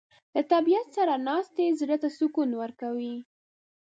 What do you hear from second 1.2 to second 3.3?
ناستې زړه ته سکون ورکوي.